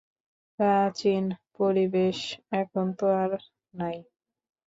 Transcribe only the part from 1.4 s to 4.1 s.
পরিবেশ এখন তো আর নাই।